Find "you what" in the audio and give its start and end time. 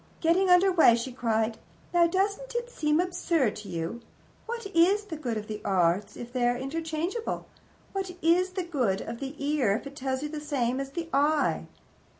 3.69-4.65